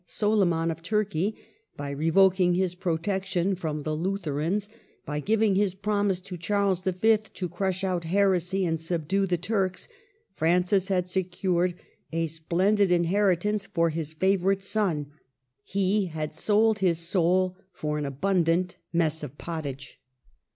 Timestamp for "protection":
2.73-3.53